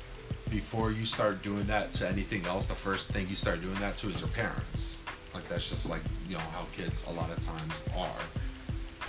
before 0.49 0.91
you 0.91 1.05
start 1.05 1.43
doing 1.43 1.65
that 1.67 1.93
to 1.93 2.07
anything 2.07 2.45
else, 2.45 2.67
the 2.67 2.75
first 2.75 3.11
thing 3.11 3.27
you 3.29 3.35
start 3.35 3.61
doing 3.61 3.75
that 3.75 3.97
to 3.97 4.09
is 4.09 4.21
your 4.21 4.29
parents. 4.29 5.00
Like 5.33 5.47
that's 5.47 5.69
just 5.69 5.89
like 5.89 6.01
you 6.27 6.35
know 6.35 6.43
how 6.53 6.65
kids 6.75 7.05
a 7.07 7.11
lot 7.11 7.29
of 7.29 7.45
times 7.45 7.83
are 7.97 8.41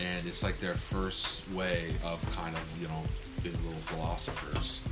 and 0.01 0.27
it's 0.27 0.43
like 0.43 0.59
their 0.61 0.75
first 0.75 1.49
way 1.51 1.95
of 2.05 2.21
kind 2.35 2.55
of 2.55 2.79
you 2.81 2.89
know 2.89 3.03
being 3.43 3.57
little 3.65 3.81
philosophers. 3.81 4.83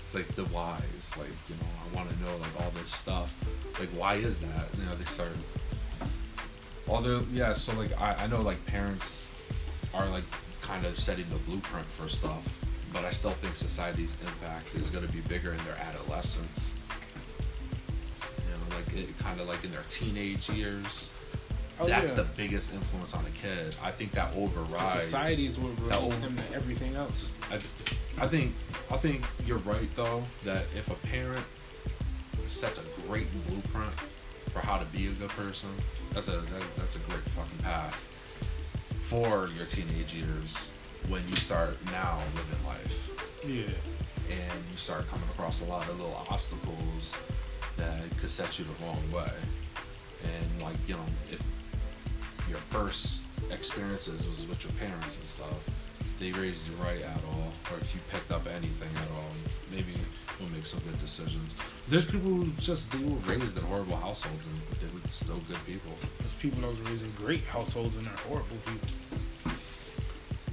it's 0.00 0.14
like 0.14 0.26
the 0.34 0.44
whys, 0.46 1.16
like 1.18 1.28
you 1.48 1.54
know 1.56 1.68
I 1.84 1.96
want 1.96 2.10
to 2.10 2.22
know 2.22 2.36
like 2.36 2.60
all 2.60 2.70
this 2.70 2.92
stuff, 2.92 3.36
like 3.78 3.88
why 3.90 4.14
is 4.14 4.40
that? 4.40 4.68
You 4.78 4.84
know 4.84 4.94
they 4.96 5.04
start. 5.04 5.32
The 6.86 7.24
yeah, 7.32 7.54
so 7.54 7.74
like 7.74 7.98
I 8.00 8.24
I 8.24 8.26
know 8.26 8.42
like 8.42 8.64
parents 8.66 9.30
are 9.94 10.06
like 10.08 10.24
kind 10.60 10.84
of 10.84 10.98
setting 10.98 11.24
the 11.30 11.38
blueprint 11.38 11.86
for 11.86 12.08
stuff, 12.08 12.60
but 12.92 13.04
I 13.04 13.12
still 13.12 13.30
think 13.30 13.56
society's 13.56 14.20
impact 14.20 14.74
is 14.74 14.90
going 14.90 15.06
to 15.06 15.12
be 15.12 15.20
bigger 15.20 15.52
in 15.52 15.64
their 15.64 15.78
adolescence. 15.78 16.74
Kind 19.18 19.40
of 19.40 19.48
like 19.48 19.64
in 19.64 19.70
their 19.70 19.84
teenage 19.88 20.48
years 20.50 21.12
oh, 21.80 21.86
that's 21.86 22.16
yeah. 22.16 22.22
the 22.22 22.28
biggest 22.36 22.72
influence 22.74 23.14
on 23.14 23.24
a 23.26 23.30
kid. 23.30 23.74
I 23.82 23.90
think 23.90 24.12
that 24.12 24.34
overrides. 24.36 25.04
society 25.04 25.46
is 25.46 25.58
what 25.58 25.78
relates 25.80 26.02
over- 26.02 26.16
them 26.26 26.36
to 26.36 26.54
everything 26.54 26.94
else. 26.94 27.28
I, 27.50 27.56
I 28.22 28.28
think 28.28 28.54
I 28.90 28.96
think 28.96 29.24
you're 29.46 29.58
right 29.58 29.88
though 29.96 30.22
that 30.44 30.62
if 30.76 30.90
a 30.90 31.06
parent 31.08 31.44
sets 32.48 32.78
a 32.78 33.08
great 33.08 33.26
blueprint 33.46 33.92
for 34.50 34.60
how 34.60 34.78
to 34.78 34.84
be 34.86 35.06
a 35.06 35.12
good 35.12 35.30
person, 35.30 35.70
that's 36.12 36.28
a 36.28 36.32
that, 36.32 36.62
that's 36.76 36.96
a 36.96 37.00
great 37.00 37.20
fucking 37.30 37.58
path 37.58 38.08
for 39.00 39.48
your 39.56 39.66
teenage 39.66 40.14
years 40.14 40.70
when 41.08 41.26
you 41.28 41.36
start 41.36 41.76
now 41.86 42.18
living 42.36 42.66
life 42.66 43.42
Yeah. 43.44 43.64
and 44.30 44.64
you 44.70 44.78
start 44.78 45.08
coming 45.08 45.28
across 45.34 45.60
a 45.62 45.64
lot 45.64 45.88
of 45.88 45.98
little 45.98 46.24
obstacles 46.30 47.16
that 47.76 48.02
could 48.18 48.30
set 48.30 48.58
you 48.58 48.64
the 48.64 48.84
wrong 48.84 49.02
way. 49.12 49.32
And 50.24 50.62
like, 50.62 50.76
you 50.86 50.94
know, 50.94 51.06
if 51.30 51.42
your 52.48 52.58
first 52.70 53.24
experiences 53.50 54.28
was 54.28 54.46
with 54.46 54.64
your 54.64 54.72
parents 54.74 55.18
and 55.18 55.28
stuff, 55.28 55.68
they 56.18 56.30
raised 56.32 56.68
you 56.68 56.74
right 56.76 57.02
at 57.02 57.20
all, 57.30 57.52
or 57.70 57.78
if 57.78 57.94
you 57.94 58.00
picked 58.12 58.30
up 58.30 58.46
anything 58.46 58.88
at 58.94 59.10
all, 59.16 59.32
maybe 59.72 59.92
you'll 60.38 60.50
make 60.50 60.66
some 60.66 60.80
good 60.80 61.00
decisions. 61.00 61.56
There's 61.88 62.06
people 62.06 62.30
who 62.30 62.46
just 62.60 62.92
they 62.92 62.98
were 62.98 63.18
raised 63.26 63.56
in 63.56 63.64
horrible 63.64 63.96
households 63.96 64.46
and 64.46 64.78
they 64.78 64.94
were 64.94 65.00
still 65.08 65.40
good 65.48 65.58
people. 65.66 65.92
There's 66.20 66.34
people 66.34 66.60
that 66.60 66.68
was 66.68 66.80
raised 66.82 67.04
in 67.04 67.10
great 67.12 67.42
households 67.44 67.96
and 67.96 68.06
they're 68.06 68.16
horrible 68.28 68.56
people. 68.64 68.88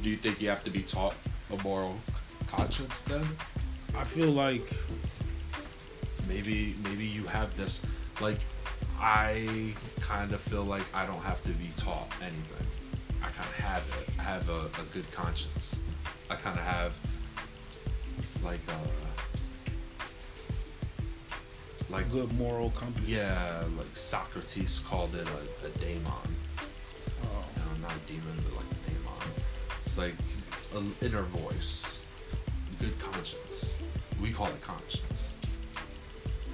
Do 0.01 0.09
you 0.09 0.15
think 0.15 0.41
you 0.41 0.49
have 0.49 0.63
to 0.63 0.71
be 0.71 0.81
taught 0.81 1.15
a 1.51 1.61
moral 1.61 1.97
conscience 2.47 3.01
then? 3.01 3.25
I 3.95 4.05
feel 4.05 4.31
like 4.31 4.67
maybe 6.29 6.75
maybe 6.83 7.05
you 7.05 7.23
have 7.23 7.55
this 7.57 7.85
like 8.21 8.39
i 8.99 9.73
kind 9.99 10.31
of 10.31 10.39
feel 10.39 10.63
like 10.63 10.83
i 10.93 11.05
don't 11.05 11.23
have 11.23 11.41
to 11.43 11.49
be 11.49 11.69
taught 11.77 12.07
anything. 12.21 12.67
I 13.21 13.27
kind 13.29 13.49
of 13.49 13.55
have 13.55 13.83
it. 14.01 14.09
I 14.17 14.23
have 14.23 14.49
a, 14.49 14.65
a 14.81 14.85
good 14.93 15.09
conscience. 15.11 15.79
I 16.29 16.35
kind 16.35 16.57
of 16.57 16.63
have 16.63 16.97
like 18.43 18.61
uh, 18.69 18.73
a 21.89 21.91
like 21.91 22.09
good 22.11 22.31
moral 22.37 22.69
compass. 22.71 23.03
yeah 23.05 23.63
like 23.77 23.87
socrates 23.95 24.79
called 24.79 25.15
it 25.15 25.27
a, 25.27 25.67
a 25.67 25.69
daemon. 25.79 26.13
Oh. 27.23 27.45
no, 27.57 27.87
not 27.87 27.95
a 27.95 28.03
demon 28.07 28.37
but 28.45 28.55
like 28.55 28.71
a 28.71 28.89
daemon. 28.89 29.27
It's 29.85 29.97
like 29.97 30.15
an 30.75 30.93
inner 31.01 31.23
voice. 31.23 32.01
Good 32.79 32.97
conscience. 32.99 33.75
We 34.21 34.31
call 34.31 34.47
it 34.47 34.61
conscience 34.61 35.18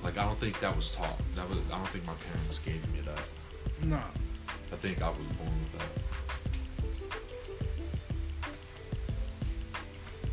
like 0.05 0.17
I 0.19 0.24
don't 0.24 0.39
think 0.39 0.59
that 0.59 0.75
was 0.75 0.95
taught. 0.95 1.19
That 1.35 1.50
was 1.50 1.57
I 1.74 1.77
don't 1.77 1.88
think 1.88 2.05
my 2.05 2.13
parents 2.13 2.59
gave 2.59 2.93
me 2.93 3.00
that. 3.01 3.88
No. 3.88 3.97
I 3.97 4.75
think 4.75 5.01
I 5.01 5.09
was 5.09 5.17
born 5.17 5.50
with 5.59 5.74
that. 5.79 5.89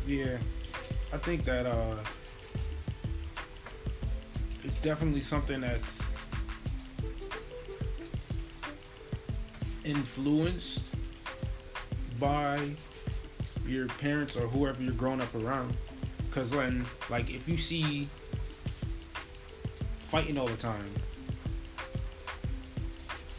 Yeah. 0.07 0.37
I 1.11 1.17
think 1.17 1.43
that 1.45 1.65
uh 1.65 1.95
it's 4.63 4.77
definitely 4.77 5.21
something 5.21 5.61
that's 5.61 6.03
influenced 9.83 10.83
by 12.19 12.59
your 13.65 13.87
parents 13.87 14.37
or 14.37 14.47
whoever 14.47 14.83
you're 14.83 14.93
growing 14.93 15.19
up 15.19 15.33
around. 15.33 15.75
Cause 16.29 16.51
then 16.51 16.85
like 17.09 17.31
if 17.31 17.49
you 17.49 17.57
see 17.57 18.07
fighting 20.13 20.37
all 20.37 20.45
the 20.45 20.55
time, 20.57 20.85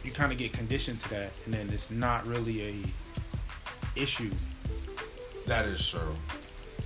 you 0.03 0.11
kind 0.11 0.33
of 0.33 0.37
get 0.37 0.51
conditioned 0.51 0.99
to 0.99 1.09
that, 1.09 1.31
and 1.45 1.53
then 1.53 1.69
it's 1.69 1.89
not 1.89 2.27
really 2.27 2.63
a 2.63 2.75
issue 3.95 4.29
That 5.47 5.67
is 5.67 5.87
true. 5.87 6.13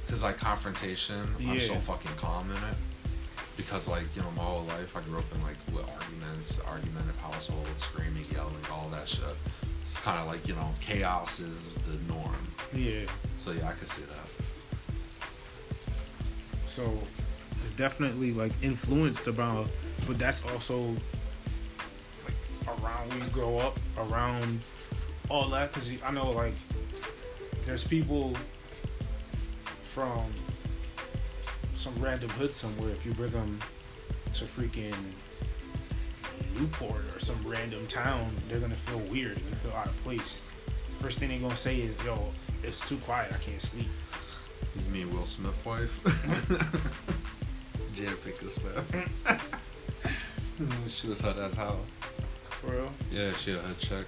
Cause 0.07 0.21
like 0.21 0.37
confrontation, 0.37 1.19
I'm 1.39 1.59
so 1.59 1.73
fucking 1.73 2.11
calm 2.17 2.51
in 2.51 2.57
it. 2.57 2.77
Because 3.57 3.87
like 3.87 4.03
you 4.15 4.21
know 4.21 4.29
my 4.37 4.43
whole 4.43 4.61
life 4.65 4.95
I 4.95 5.01
grew 5.01 5.17
up 5.17 5.25
in 5.33 5.41
like 5.41 5.57
with 5.73 5.89
arguments, 5.89 6.61
argumentative 6.67 7.19
household, 7.19 7.65
screaming, 7.79 8.25
yelling, 8.31 8.53
all 8.71 8.89
that 8.91 9.09
shit. 9.09 9.23
It's 9.81 9.99
kind 10.01 10.19
of 10.19 10.27
like 10.27 10.47
you 10.47 10.53
know 10.53 10.69
chaos 10.81 11.39
is 11.39 11.73
the 11.89 11.97
norm. 12.13 12.37
Yeah. 12.75 13.09
So 13.35 13.53
yeah, 13.53 13.69
I 13.69 13.71
could 13.71 13.89
see 13.89 14.03
that. 14.03 14.29
So 16.67 16.83
definitely 17.79 18.33
like 18.33 18.51
influenced 18.61 19.27
about, 19.27 19.65
but 20.05 20.19
that's 20.19 20.45
also 20.51 20.81
like 22.25 22.35
around 22.67 23.09
when 23.09 23.21
you 23.21 23.27
grow 23.27 23.57
up, 23.57 23.79
around 23.97 24.59
all 25.29 25.47
that. 25.47 25.73
Because 25.73 25.89
I 26.05 26.11
know 26.11 26.29
like 26.31 26.53
there's 27.65 27.87
people 27.87 28.35
from 29.83 30.25
some 31.75 31.95
random 31.99 32.29
hood 32.31 32.53
somewhere. 32.53 32.91
If 32.91 33.05
you 33.05 33.13
bring 33.13 33.31
them 33.31 33.57
to 34.33 34.43
freaking 34.43 34.93
Newport 36.59 37.05
or 37.15 37.19
some 37.21 37.39
random 37.47 37.87
town, 37.87 38.29
they're 38.49 38.59
gonna 38.59 38.75
feel 38.75 38.99
weird. 39.09 39.37
They're 39.37 39.43
gonna 39.43 39.55
feel 39.55 39.73
out 39.73 39.87
of 39.87 40.03
place. 40.03 40.41
First 40.99 41.19
thing 41.19 41.29
they're 41.29 41.39
gonna 41.39 41.55
say 41.55 41.79
is, 41.79 41.95
"Yo, 42.03 42.33
it's 42.61 42.85
too 42.87 42.97
quiet. 42.97 43.31
I 43.33 43.37
can't 43.37 43.61
sleep." 43.61 43.87
You 44.75 44.91
mean 44.91 45.13
Will 45.13 45.25
Smith 45.25 45.65
wife? 45.65 45.95
Jada 47.99 48.15
Pinkett 48.23 48.49
Smith. 48.49 48.79
she 50.87 51.09
was 51.09 51.19
her 51.21 51.33
that's 51.33 51.57
how. 51.57 51.75
For 52.43 52.71
real? 52.71 52.91
Yeah, 53.11 53.33
she 53.33 53.51
a 53.51 53.57
hood 53.57 53.77
chick, 53.79 54.05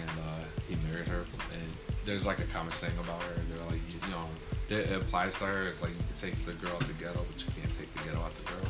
and 0.00 0.10
uh, 0.10 0.44
he 0.68 0.76
married 0.88 1.08
her. 1.08 1.24
And 1.52 1.68
there's 2.04 2.24
like 2.24 2.38
a 2.38 2.44
comic 2.44 2.74
saying 2.74 2.96
about 3.00 3.20
her. 3.22 3.34
They're 3.50 3.66
like, 3.66 3.80
you, 3.90 3.98
you 4.06 4.10
know, 4.12 4.28
it, 4.68 4.90
it 4.90 4.96
applies 4.96 5.38
to 5.40 5.46
her. 5.46 5.66
It's 5.66 5.82
like 5.82 5.90
you 5.90 5.98
can 5.98 6.16
take 6.16 6.44
the 6.46 6.52
girl 6.52 6.72
out 6.72 6.86
the 6.86 6.92
ghetto, 6.94 7.24
but 7.32 7.44
you 7.44 7.52
can't 7.60 7.74
take 7.74 7.92
the 7.94 8.04
ghetto 8.04 8.20
out 8.20 8.32
the 8.36 8.44
girl. 8.44 8.68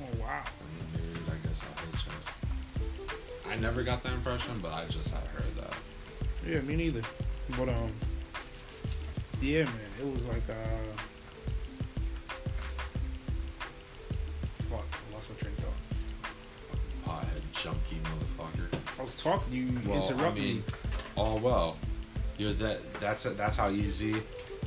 Oh 0.00 0.20
wow. 0.20 0.44
And 0.44 1.00
he 1.00 1.00
married, 1.00 1.30
I 1.32 1.48
guess, 1.48 1.62
a 1.62 1.80
hood 1.80 1.98
chick. 1.98 3.50
I 3.50 3.56
never 3.56 3.82
got 3.82 4.02
that 4.02 4.12
impression, 4.12 4.58
but 4.60 4.74
I 4.74 4.84
just 4.90 5.14
had 5.14 5.24
heard 5.28 5.56
that. 5.62 5.74
Yeah, 6.46 6.60
me 6.60 6.76
neither. 6.76 7.02
But 7.56 7.70
um, 7.70 7.90
yeah, 9.40 9.64
man, 9.64 9.90
it 9.98 10.12
was 10.12 10.26
like 10.26 10.42
uh, 10.50 11.02
junkie 17.66 17.98
motherfucker. 18.04 19.00
I 19.00 19.02
was 19.02 19.20
talking, 19.20 19.52
you 19.52 19.66
Well, 19.90 19.96
interrupted 20.02 20.24
I 20.24 20.46
mean, 20.46 20.56
me. 20.58 20.62
oh 21.16 21.36
well, 21.36 21.76
you're 22.38 22.52
that. 22.54 22.78
That's 23.00 23.24
that's 23.24 23.56
how 23.56 23.70
easy 23.70 24.14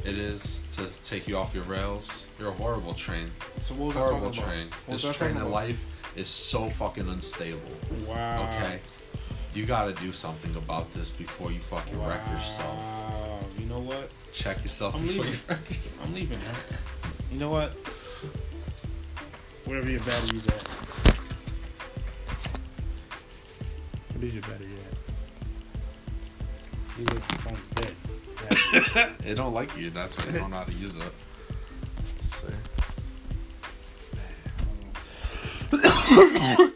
it 0.06 0.18
is 0.18 0.60
to 0.76 0.86
take 1.06 1.26
you 1.28 1.38
off 1.38 1.56
your 1.56 1.64
rails. 1.64 2.26
You're 2.38 2.50
a 2.50 2.54
horrible 2.54 2.94
train. 2.94 3.32
So 3.62 3.74
what 3.76 3.88
was 3.88 3.96
I 3.96 4.00
horrible 4.02 4.32
talking 4.32 4.44
train. 4.44 4.68
about? 4.68 4.88
What 4.88 5.02
This 5.02 5.06
I 5.06 5.14
train 5.14 5.38
of 5.38 5.48
life 5.48 5.86
is 6.18 6.28
so 6.28 6.70
fucking 6.70 7.08
unstable. 7.08 7.62
Wow. 8.06 8.44
Okay, 8.44 8.80
you 9.54 9.66
got 9.66 9.86
to 9.86 9.94
do 10.04 10.12
something 10.12 10.54
about 10.58 10.94
this 10.94 11.10
before 11.10 11.52
you 11.54 11.60
fucking 11.60 12.06
wreck 12.06 12.22
yourself. 12.34 12.76
Wow. 12.78 13.40
You 13.58 13.66
know 13.66 13.80
what? 13.80 14.10
Check 14.34 14.62
yourself 14.64 14.96
I'm 14.96 15.04
before 15.08 15.24
leaving. 15.24 15.40
you 15.40 15.46
wreck 15.48 15.70
yourself. 15.70 16.06
I'm 16.06 16.14
leaving, 16.16 16.40
man. 16.40 16.56
You 17.32 17.40
know 17.40 17.50
what? 17.50 17.72
Wherever 19.66 19.90
your 19.90 20.00
battery's 20.00 20.48
at. 20.48 20.64
What 24.20 24.28
is 24.28 24.34
your 24.34 24.44
battery 24.44 24.68
at? 24.68 24.98
You 27.00 27.06
look, 27.06 27.14
your 27.14 27.40
phone's 27.40 27.68
dead. 27.76 27.96
Yeah. 28.94 29.10
It 29.32 29.36
don't 29.36 29.54
like 29.54 29.78
you. 29.78 29.92
That's 29.92 30.18
why 30.18 30.26
you 30.26 30.40
don't 30.40 30.50
know 30.50 30.58
how 30.58 30.66
to 30.66 30.74
use 30.74 30.98
it. 30.98 31.14
See? 35.72 36.66